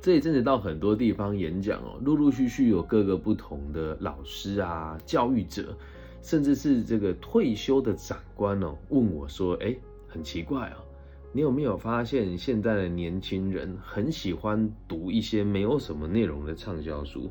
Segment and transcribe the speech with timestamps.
[0.00, 5.76] 这一阵子到很多地方演讲哦，陆陆续续有各个不同的老师啊、教育者，
[6.22, 9.76] 甚至是这个退休的长官哦，问我说：“哎，
[10.06, 10.78] 很奇怪哦，
[11.32, 17.28] 你有没有发现现在的年轻人很喜欢读一些没有什么内容的畅销书？”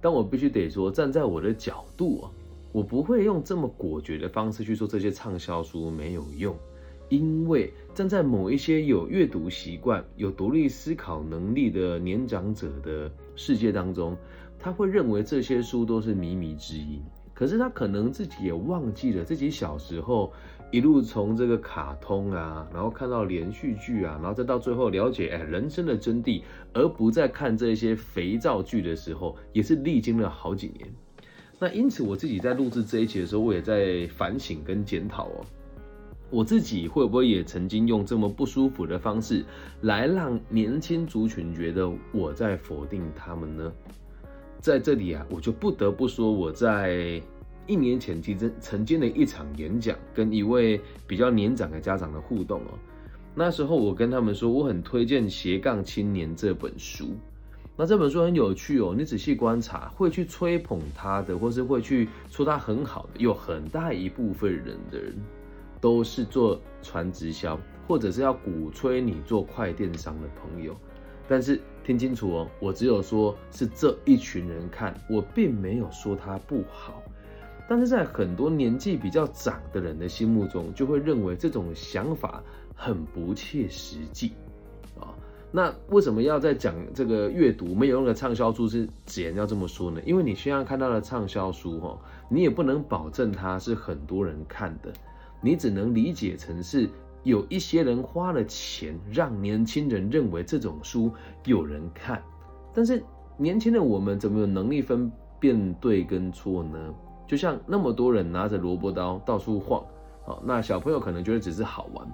[0.00, 2.30] 但我必须得说，站在我的角度啊，
[2.72, 6.56] 我不会用这么果决的方式去说这些畅销书没有用。
[7.08, 14.16] 因为站在某一些有阅读习惯、有独立思考能力的年长者的世界当中，
[14.58, 17.00] 他会认为这些书都是靡靡之音。
[17.32, 20.32] 可是他可能自己也忘记了自己小时候
[20.70, 26.42] 一路从这个卡通啊，然后看到连续剧啊，然后再到最后了解哎人生的真谛，
[26.72, 30.88] 而不再看这些肥皂剧的时候，也是历经了好几年。
[31.58, 35.44] 那因此我自己在录制这一期的时候，我也在反省跟检讨哦。
[36.30, 39.44] 我自己会不会也曾经用这么不舒服的方式
[39.82, 43.72] 来让年轻族群觉得我在否定他们呢？
[44.60, 47.22] 在这里啊，我就不得不说，我在
[47.66, 52.78] 一年前其实曾经的一场演讲，跟一位比较年长的家长的互动哦。
[53.34, 57.10] 那时候我跟他们说，我很推荐《斜杠青年》这本书。
[57.76, 65.14] 那这本书很有趣哦，你仔细观察，会去吹捧他的，或是会去说他很好的，有很大一部分人的人。
[65.86, 67.56] 都是做传直销，
[67.86, 70.74] 或者是要鼓吹你做快电商的朋友，
[71.28, 77.00] 但是听清楚哦，我只有说是这一群人看，我并没有说他不好。
[77.68, 82.42] 但是在很多年纪比较长的人的心目中，就会认为这种想法
[82.74, 84.32] 很不切实际
[84.98, 85.14] 啊。
[85.52, 90.00] 那为什么要在讲这个阅读没有用的畅销书之前要这么说呢？
[90.04, 91.96] 因为你现在看到的畅销书哈，
[92.28, 94.92] 你也不能保证它是很多人看的。
[95.46, 96.90] 你只能理解成是
[97.22, 101.08] 有一些人花了钱，让年轻人认为这种书
[101.44, 102.20] 有人看，
[102.74, 103.00] 但是
[103.36, 105.08] 年轻的我们怎么有能力分
[105.38, 106.92] 辨对跟错呢？
[107.28, 109.84] 就像那么多人拿着萝卜刀到处晃，
[110.24, 112.04] 好，那小朋友可能觉得只是好玩，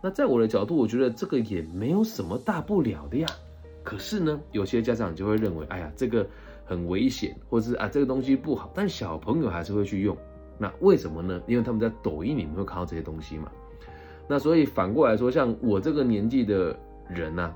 [0.00, 3.26] 那在我的角度，我觉得这个也没有什么大不了的呀。
[3.82, 6.24] 可是呢，有些家长就会认为，哎呀，这个
[6.64, 10.16] 很危险，或者是啊这个东西不好，但小朋友还是会去用。
[10.58, 11.40] 那为什么呢？
[11.46, 13.50] 因为他们在抖音里面会看到这些东西嘛。
[14.28, 16.76] 那所以反过来说，像我这个年纪的
[17.08, 17.52] 人呐，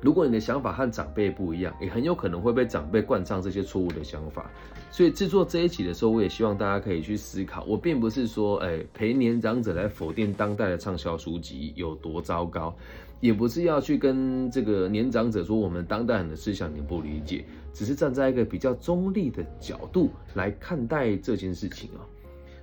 [0.00, 4.50] 如果你的想法和长辈不一样，也很有可能会被长辈灌上这些错误的想法。
[4.90, 7.64] 所以制作这一期的时候，我也希望大家可以去思考。
[7.64, 12.74] 我并不是说，哎，陪年长者来否定当代的畅销书籍有多糟糕，
[13.20, 22.00] 也不是要去跟这个年长者说我们当代人的思想你不理解，只是站在一个比较中立的角度来看待这件事情啊。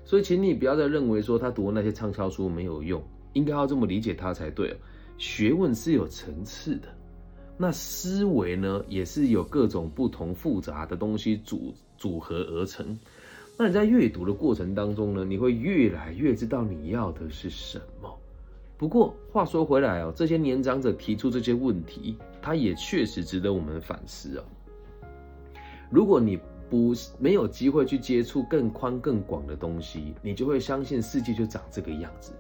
[0.10, 3.00] 所以，请你不要再认为说他读那些畅销书没有用，
[3.34, 4.76] 应该要这么理解他才对。
[5.20, 6.88] 学问是有层次的，
[7.60, 12.98] 那思维呢，也是有各种不同复杂的东西组组合而成。
[13.56, 18.12] 那你在阅读的过程当中呢，你会越来越知道你要的是什么。
[18.80, 24.44] 不过话说回来哦，这些年长者提出这些问题，他也确实值得我们反思啊。
[25.92, 32.32] 如果你不没有机会去接触更宽更广的东西，你就会相信世界就长这个样子。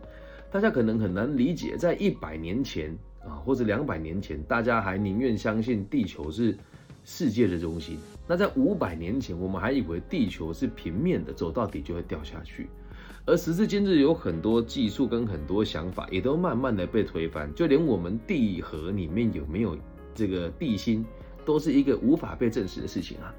[0.52, 6.58] 大家可能很难理解，在一百年前啊，或者两百年前，大家还宁愿相信地球是
[7.04, 7.98] 世界的中心。
[8.28, 12.70] 那在五百年前，我们还以为地球是平面的，走到底就会掉下去。
[13.26, 19.78] 而时至今日，有很多技术跟很多想法也都慢慢的被推翻，就连我们地核里面有没有
[20.16, 21.06] 这个地心，
[21.46, 23.34] 都是一个无法被证实的事情啊。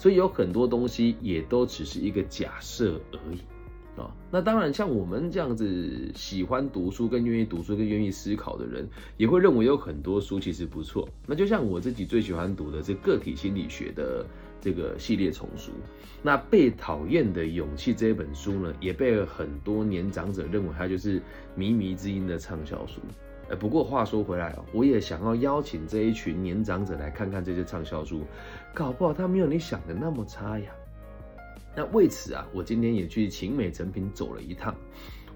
[0.00, 4.10] 所以有很多东西也都只是一个假设而已啊。
[4.30, 8.88] 那当然，像我们这样子喜欢读书、更愿意读书、更愿意思考的人，
[9.18, 11.06] 也会认为有很多书其实不错。
[11.26, 14.24] 那就像我自己最喜欢读的是个体心理学的
[14.58, 15.70] 这个系列丛书。
[16.22, 21.20] 那《被讨厌的勇气》这本书呢，也被很多年长者认为它就是
[21.58, 23.02] 靡靡之音的畅销书。
[23.58, 28.22] 不过话说回来，我也想要邀请这一群年长者来看看这些畅销书，
[28.72, 30.70] 搞不好他没有你想的那么差呀。
[31.76, 34.74] 那为此啊，我今天也去晴美成品走了一趟。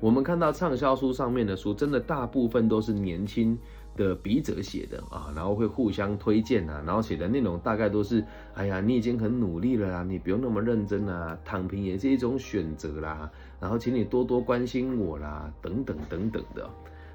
[0.00, 3.56] 我们看到畅销书上面的书，真的大部分都是年轻
[3.96, 8.22] 的笔者写的啊，然后会互相推荐啊，然后写的内容大概都是：
[8.54, 16.68] 哎呀，你已经很努力了啦，你不用那么认真啊，躺平也是一种选择啦，然后请你多多关心我啦，等等等等的。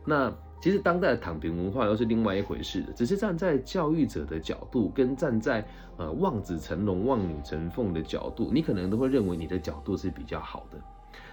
[0.05, 5.65] 那其实当代的躺平文化又是另外一回事的，只是站在教育者的角度，跟站在
[5.97, 10.77] 呃望子成龙、望女成凤的角度，你可能都会认为你的角度是比较好的。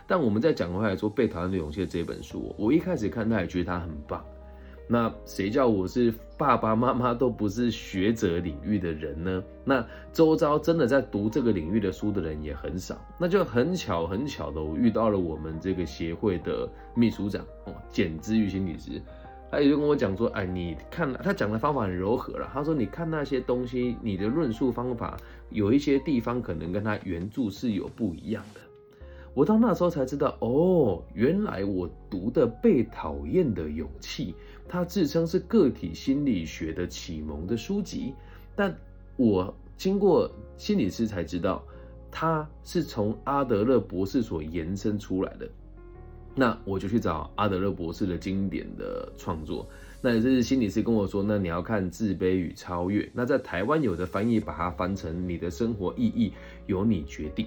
[0.07, 4.25] 但我们在讲回来说《被讨厌的勇气》这本书，我一开始看他也觉得他很棒，
[4.89, 9.43] 那谁叫我是爸爸妈妈都不是学者领域的人呢？
[9.65, 12.97] 那周遭真的在读这个领域的书的人也很少。
[13.19, 19.03] 那就很巧很巧的，我遇到了我们这个协会的秘书长哦，简之玉心理师，
[19.51, 22.49] 他也就跟我讲说，哎，你看他讲的方法很柔和了。
[22.53, 25.17] 他说，你看那些东西，你的论述方法
[25.51, 28.61] 有一些地方可能跟他原著是有不一样的。
[29.37, 34.33] 我到那时候才知道，哦，原来我读的《被讨厌的勇气》。
[34.67, 38.15] 它自称是个体心理学的启蒙的书籍，
[38.55, 38.75] 但
[39.15, 41.63] 我经过心理师才知道，
[42.11, 45.47] 它是从阿德勒博士所延伸出来的。
[46.35, 49.69] 那我就去找阿德勒博士的经典的创作。
[50.01, 53.03] 那这是心理师跟我说，那你要看《自卑与超越》。
[53.13, 56.33] 那在台湾有的翻译把它翻成《你的生活意义
[56.65, 57.45] 由你决定》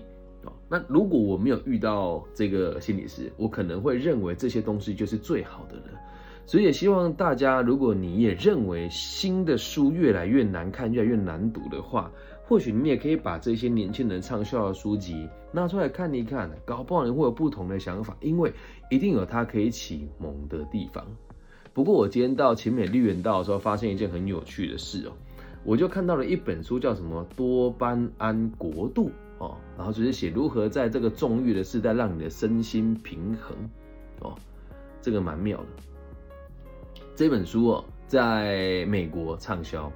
[0.69, 5.99] 那如果我没有遇到这个心理师，我可能会认为这些东西就是最好的了。
[6.45, 12.11] 所以也希望大家，如果你也认为新的书越来越难看、越来越难读的话，
[12.43, 18.51] 或许你也可以把这些年轻人畅销的书籍拿出来看一看，搞不好你会有不同的想法，因为
[18.89, 21.05] 一定有它可以启蒙的地方。
[21.71, 25.11] 不过我今天到秦美绿园道的时候，发现一件很有趣的事哦，
[25.63, 29.09] 我就看到了一本书，叫什么《多巴胺国度》
[29.39, 33.57] 哦，然后就是写如何在这个纵欲的时代让你的身心平衡
[34.19, 34.35] 哦，
[35.01, 35.65] 这个蛮妙的。
[37.15, 39.91] 这本书哦，在美国畅销，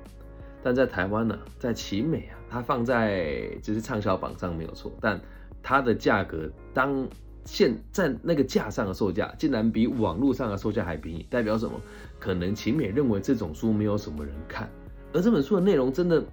[0.61, 5.19] 但在台湾呢，在奇美啊，它放在就是畅销榜上没有错，但
[5.61, 7.07] 它的价格当
[7.45, 11.73] 现在那个架上的售价，竟然比网络上的售价还便宜，代表什么？
[12.19, 14.69] 可能奇美认为这种书没有什么人看，
[15.11, 16.23] 而这本书的内容真的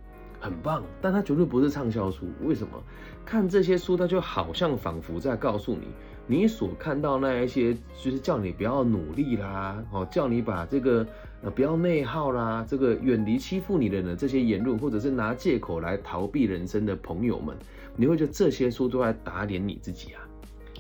[0.41, 2.27] 很棒，但它绝对不是畅销书。
[2.43, 2.83] 为什么？
[3.25, 5.89] 看这些书，它就好像仿佛在告诉你。
[6.27, 11.07] 你所看到那一些，就是叫你不要努力啦，哦，叫你把这个
[11.43, 17.57] 呃不要内耗啦，这个远离欺负你的人这些言论，或者是拿借口来逃避人生的朋友们，
[17.97, 20.23] 你会觉得这些书都在打脸你自己啊。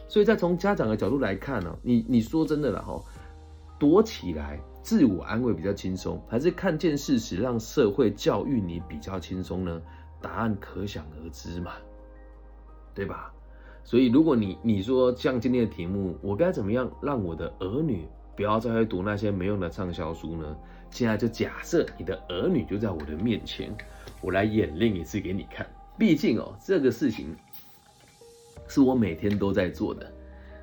[0.07, 3.01] 所以，在从家长的角度来看呢，你你说真的了哈，
[3.81, 9.83] 躲起来自我安慰比较轻松，还是看见事实让社会教育你比较轻松呢？
[10.21, 11.73] 答案可想而知嘛，
[12.95, 13.33] 对吧？
[13.83, 18.07] 所以，如果你你说像今天的题目，我该怎么样让我的儿女
[18.37, 20.57] 不要再去读那些没用的畅销书呢？
[20.91, 23.75] 现在就假设你的儿女就在我的面前，
[24.21, 25.67] 我来演练一次给你看。
[25.99, 27.35] 毕竟哦，这个事情
[28.69, 30.13] 是我每天都在做的。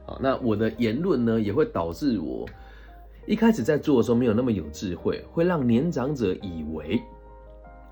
[0.06, 2.48] 好，那我的言论呢，也会导致我
[3.28, 7.00] 一开始在做的时候没有那么有智慧，会让年长者以为。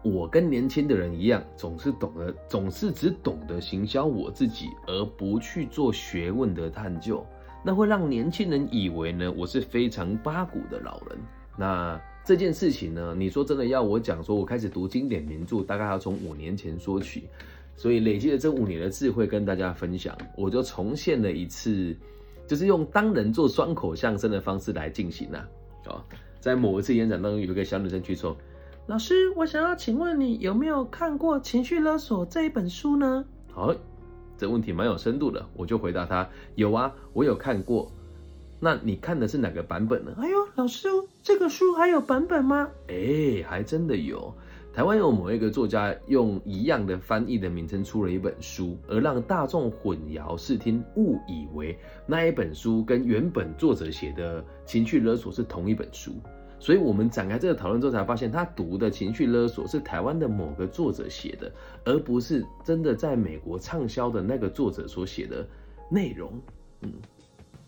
[0.02, 7.26] 我跟年轻的人一样，总是懂得，总是只懂得行销我自己，而不去做学问的探究，
[7.66, 11.20] 那会让年轻人以为呢，我是非常八股的老人。
[11.58, 17.24] 那这件事情呢，你说真的要我讲，说我开始读经典名著，大概要从五年前说起，
[17.76, 21.98] 所以累积了这五年的智慧跟大家分享，我就重现了一次，
[22.48, 25.48] 就是用当人做双口相声的方式来进行啊。
[25.88, 26.02] 哦，
[26.40, 28.36] 在某一次演讲当中，有一个小女生去说。
[28.88, 33.26] 老师，我想要请问你有没有看过《情绪勒索》这一本书呢？
[33.52, 33.74] 好，
[34.38, 37.92] 这问题蛮有深度的，我就回答她：有啊，我有看过。
[38.60, 40.14] 那你看的是哪个版本呢？
[40.18, 40.88] 哎呦，老师，
[41.24, 42.70] 这个书还有版本吗？
[42.88, 44.34] 哎，还真的有。
[44.76, 56.12] 台湾有某一个作家用一样的翻译的名称出了一本书，而让大众混淆视听，误以为那一本书跟原本作者写的《情绪勒索》是同一本书。
[56.60, 61.50] 所以，我们展开这个讨论之后，才发现他读的情绪勒索是台湾的某个作者写的，
[61.86, 65.48] 而不是真的在美国畅销的那个作者所写的
[65.90, 66.34] 内容。
[66.82, 66.92] 嗯，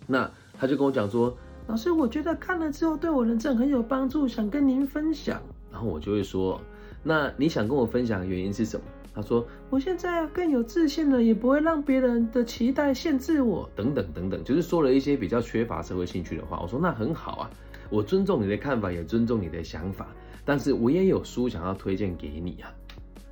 [0.06, 1.34] 那他就跟我讲说
[1.68, 6.60] ：“老师，我觉得看了之后对我人生很有帮助，想跟您分享。”然后我就会说
[7.08, 8.86] ：“那你想跟我分享的原因是什么？”
[9.16, 17.50] 他说：“我现在更有自信了，也不会让别人的期待限制我，等等等等，就是说了一些比较缺乏社会兴趣的话。”我说：“那很好啊。”
[17.90, 20.08] 我尊重你的看法，也尊重你的想法，
[20.44, 22.70] 但是我也有书想要推荐给你啊。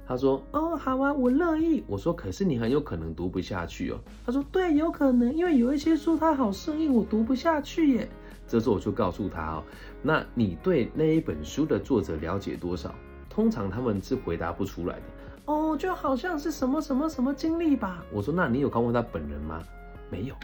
[0.08, 8.10] 他说：“哦，好啊，我乐意。”我说：“可是你很有可能读不下去哦。”他说：“对，有可能，因为有一些书它好生硬，我读不下去耶。”
[8.48, 9.64] 这时候我就告诉他哦
[10.02, 12.96] ：“那你对那一本书的作者了解多少？
[13.36, 15.02] 通常他们是回答不出来的。
[15.46, 19.62] 哦，就好像是什么什么什么经历吧。”我说：“那你有看过他本人吗？”
[20.10, 20.36] 没有。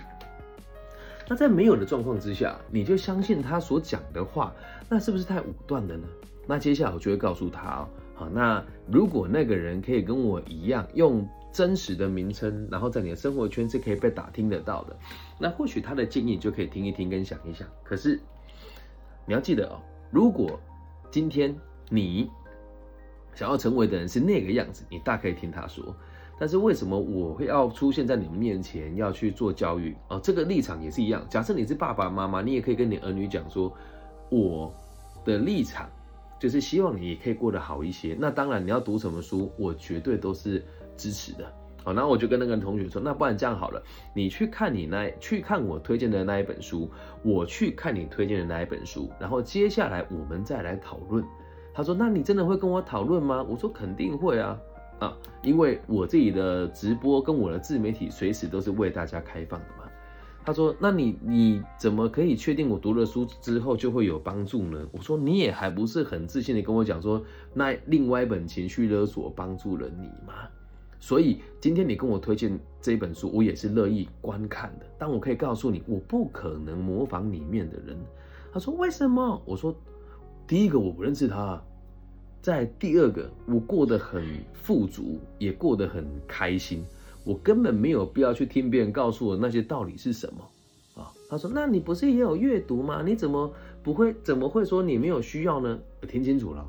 [1.30, 4.54] 那在没有的状况之下，你就相信他所讲的话，
[4.90, 6.06] 那是不是太武断了呢？
[6.46, 14.98] 那接下来我就会告诉他哦，好，那如果那个人可以跟我一样用真实的名称，然后在你的生活圈是可以被打听得到的，
[15.40, 17.66] 那或许他的建议就可以听一听跟想一想。
[17.84, 18.20] 可是
[19.26, 19.80] 你要记得哦，
[20.10, 20.60] 如果
[21.10, 21.56] 今天
[21.90, 22.30] 你
[23.34, 25.96] 想要成为的人是那个样子，你大可以听他说。
[26.40, 30.20] 但是为什么我会要出现在你们面前，要去做教育啊？
[30.24, 31.24] 这个立场也是一样。
[31.30, 33.72] 假设你是爸爸妈妈，你也可以跟你儿女讲说，
[34.30, 34.74] 我
[35.24, 35.88] 的立场
[36.40, 38.18] 就是希望你也可以过得好一些。
[38.20, 40.66] 那当然你要读什么书，我绝对都是
[40.98, 41.46] 支持的。
[41.84, 43.84] 好，然后我就跟那个同学说，那不然这样好了，
[44.16, 46.90] 你去看你那去看我推荐的那一本书，
[47.24, 51.24] 我去看你推荐的那一本书，然后接下来我们再来讨论。
[51.74, 53.46] 他说，那你真的会跟我讨论吗？
[53.50, 54.60] 我说肯定会啊。
[55.00, 59.90] 啊，因为我自己的直播跟我的自媒体随时都是为大家开放的嘛。
[60.46, 67.24] 他说：“那你你怎么可以确定我读了书之后就会有帮助呢？”我说：“你也还不是很自信的跟我讲说，
[67.54, 70.34] 那另外一本情绪勒索帮助了你吗？
[71.00, 74.86] 所以今天你跟我推荐这本书，我也是乐意观看的。
[75.00, 77.98] 但我可以告诉你，我不可能模仿里面的人。”
[78.54, 79.76] 他说：“为什么？”我说
[80.48, 81.62] ：“第一个我不认识他。”
[82.42, 86.84] 在第二个，我过得很富足，也过得很开心，
[87.24, 91.14] 我根本没有必要去听别人告诉我那些道理是什么啊？
[91.30, 93.04] 他说：“那你不是也有阅读吗？
[93.06, 94.12] 你怎么不会？
[94.24, 96.68] 怎么会说你没有需要呢？”我听清楚了，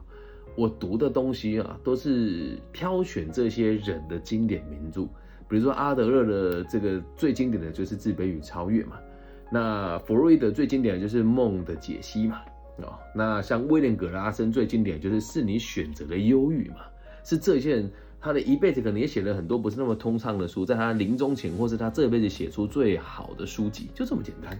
[0.56, 5.04] 我读的东西啊，都是挑选这些人的经典名著，
[5.48, 8.98] 比如说阿德勒的这个最经典的就是《自卑与超越》嘛，
[9.50, 12.42] 那弗洛伊德最经典的就是《梦的解析》嘛。
[12.78, 16.76] 哦，那像威廉·葛拉森最经典就是是你选择的忧郁嘛，
[17.22, 24.58] 是这些人他的一辈子可能也写了很多不是那么通畅的书，在他临终前或是他这辈子写出最好的书籍，就这么简单。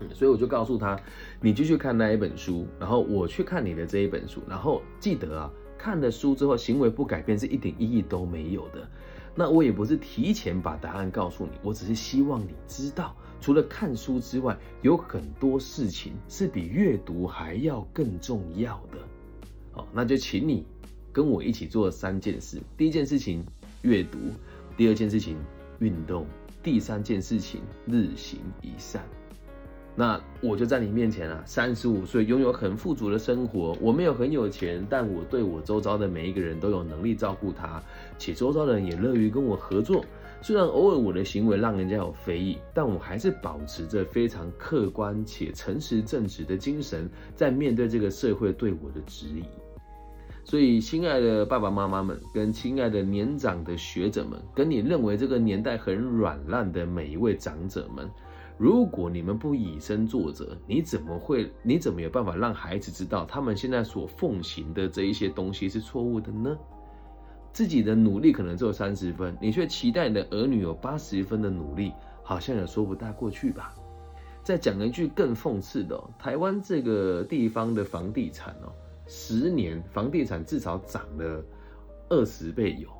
[0.00, 0.98] 嗯，所以我就告诉他，
[1.40, 8.88] 你继续看那一本书，然后我去看你的这一本书，然后记得啊，看了书之后行为不改变是一点意义都没有的。
[9.40, 13.16] 那我也不是提前把答案告诉你，我只是希望你知道。
[13.40, 18.98] 除了看书之外，有很多事情是比阅读还要更重要的。
[19.72, 20.66] 好，那就请你
[21.10, 23.42] 跟我一起做三件事：第一件事情
[23.80, 24.18] 阅读，
[24.76, 25.38] 第二件事情
[25.78, 26.26] 运动，
[26.62, 29.02] 第三件事情日行一善。
[30.00, 33.76] 那我就在你面前啊，三十五岁，拥有很富足的生活。
[33.82, 37.82] 我没有很有钱，但我对我周遭的每一个人都有能力照顾他，
[38.16, 40.02] 且周遭的人也乐于跟我合作。
[40.40, 49.44] 虽然偶尔我的行为让人家有非议，但我还是保持着非常客观且诚实正直的精神，在面对这个社会对我的质疑。
[50.44, 58.08] 所以，亲爱的爸爸妈妈们，跟亲爱的年长的学者们，跟你认为这个年代很软烂的每一位长者们，
[58.60, 61.50] 如果你们不以身作则，你怎么会？
[61.62, 66.54] 你怎么有办法让孩子知道他们现在所奉行的这一些东西是错误的呢？
[67.54, 71.90] 自己的努力可能只有三十分，你却期待你的儿女有八十分的努力，
[72.22, 73.74] 好像也说不大过去吧。
[74.42, 78.70] 再讲一句更讽刺的，台湾这个地方的房地产哦，
[79.06, 81.42] 十年房地产至少涨了
[82.10, 82.90] 二十倍有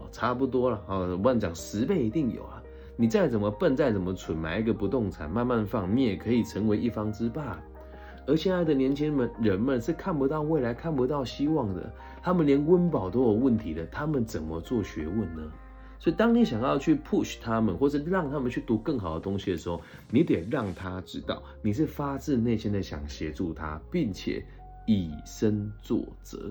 [0.00, 0.96] 哦，差不多了啊。
[0.96, 2.62] 我乱讲十倍一定有啊。
[2.96, 7.58] 你再怎么笨，再怎么蠢，买一个不动产慢慢放，你也可以成为一方之霸。
[8.26, 11.92] 而现在的年轻们人们是看不到未来、看不到希望的。
[12.22, 15.42] 他们连温饱都有问题的，他们怎么做学问呢？
[15.98, 19.80] 所以，当你想要去 push 他们，或者让他们去读更好的东西的时候，
[20.10, 24.44] 你得让他知道你是发自内心的想协助他，并且
[24.86, 26.50] 以身作则，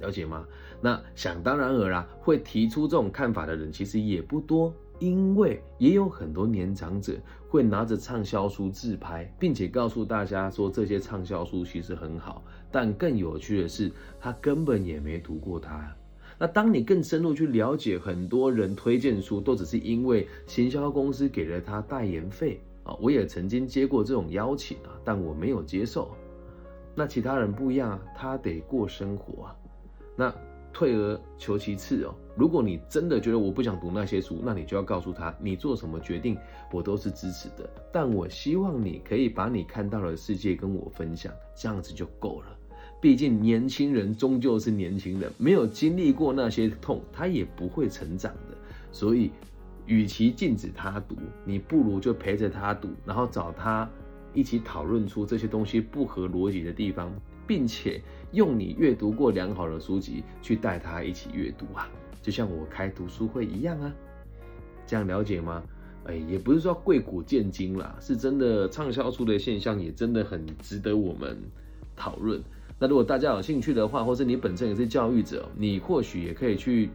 [0.00, 0.46] 了解吗？
[0.80, 4.74] 那想当然尔啦，会提出这种看法的人其实也不多。
[4.98, 7.14] 因为也有很多年长者
[7.48, 12.42] 会拿着畅销书自拍，并且告诉大家说这些畅销书其实很好。
[12.70, 15.92] 但更有趣的是，他根本也没读过它。
[16.38, 22.94] 那当你更深入去了解，很多人推荐书都只是因为行销公司给了他代言费啊。
[23.00, 26.14] 我也曾经接过这种邀请啊，但我没有接受。
[26.94, 29.56] 那其他人不一样啊，他得过生活啊。
[30.16, 30.34] 那。
[30.74, 36.36] 退而求其次哦，如果你真的觉得我不想读那些书，那你就要告诉他，你做什么决定，
[36.72, 37.70] 我都是支持的。
[37.92, 42.48] 但我希望你可以把你看到的世界跟我分享，这样子就够了。
[43.00, 48.56] 毕竟年轻人终究是年轻人，没有经历过那些痛，他也不会成长的。
[48.90, 49.30] 所以，
[49.86, 51.14] 与其禁止他读，
[51.44, 53.88] 你不如就陪着他读，然后找他
[54.32, 57.12] 一起讨论出这些东西不合逻辑的地方。
[57.46, 58.00] 并且
[58.32, 61.88] 用你阅读过良好的书籍去带他一起阅读啊，
[62.20, 63.92] 就像我开读书会一样啊，
[64.86, 65.62] 这样了解吗？
[66.04, 71.38] 哎，也不是说贵古见今啦，是真的畅销书的现象也真的很值得我们
[71.96, 72.42] 讨论。
[72.78, 76.90] 那如果大家有兴趣的话，或是你本身也是教育者，你或许也可以去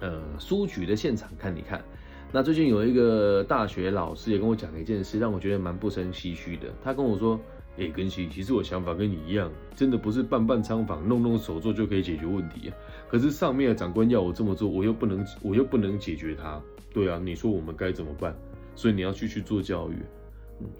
[0.00, 1.82] 呃书局的现场看一看。
[2.30, 6.68] 那最近有一个大学老师也跟我讲了一件事，让我觉得蛮不胜唏嘘的。
[6.84, 7.40] 他跟我说。
[7.78, 12.76] 哎，根熙，其实我想法跟你一样，真的不是办办仓房、弄弄手作就可以解决问题啊。
[13.08, 16.60] 可是上面的长官要我这么做，我又不能，我又不能解决它。
[16.92, 18.36] 对啊，你说我们该怎么办？
[18.74, 19.94] 所以你要继续做教育。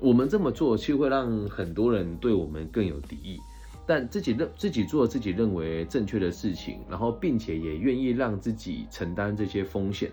[0.00, 3.38] 我们这么做，其实会让很多人对我们更有敌意。
[3.84, 10.12] 但自己认自己做自己认为正确的事情，然后并且也愿意让自己承担这些风险。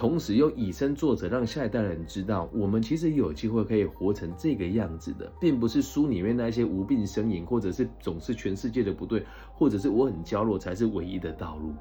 [0.00, 11.74] 同时又以身作则，让下一代人知道，我们其实有机会可以活成这个样子的，并不是书里面那些无病呻吟，或者是总是全世界的不对，或者是我很娇弱才是唯一的道路。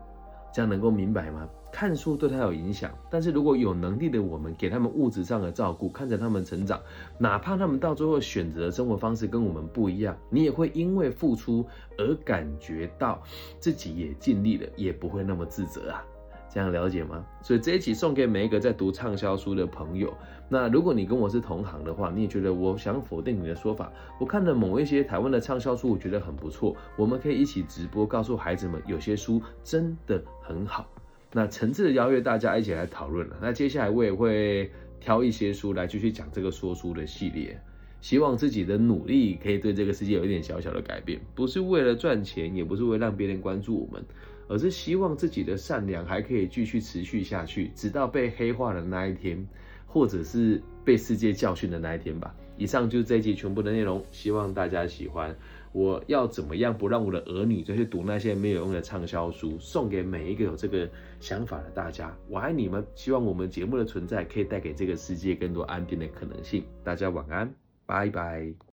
[0.52, 1.48] 这样能够明白吗？
[1.72, 6.78] 看书对他有影响，但是如果有能力的我们给他们物质上的照顾，看着他们成长，
[7.18, 11.66] 哪怕他们到最后选择的生活方式跟我们不一样，你也会因为付出
[11.98, 13.24] 而感觉到
[13.62, 16.04] 自己也尽力了，也不会那么自责啊。
[16.52, 17.24] 这样了解吗？
[17.42, 20.14] 所以这一期送给每一个在读畅销书的朋友。
[20.50, 23.94] 那如果你跟我是同行的话，你也觉得我想否定你的说法。
[24.20, 26.76] 我看了某一些台湾的畅销书，我觉得很不错。
[26.96, 30.88] 我们可以一起直播，告诉孩子们有些书真的很好。
[31.32, 33.38] 那诚挚的邀约大家一起来讨论了。
[33.40, 37.62] 那接下来我也会挑一些书来继续讲这个说书的系列。
[38.02, 44.04] 希望自己的努力可以对这个世界有一点小小的改变，不是为了赚钱，也不是为了让别人关注我们。
[44.50, 49.48] 而是希望自己的善良还可以继续持续下去，直到被黑化的那一天，
[49.86, 52.36] 或者是被世界教训的那一天吧。
[52.58, 55.34] 以上就是这一集全部的内容，希望大家喜欢。
[55.72, 59.56] 我要怎么样不让我的儿女再去读那些没有用的畅销书？
[59.60, 60.90] 送给每一个有这个
[61.20, 62.84] 想法的大家，我爱你们。
[62.96, 66.64] 希望我们节目的存在可以带给这个世界更多安定的可能性。
[66.84, 67.54] 大家晚安，
[67.86, 68.69] 拜拜。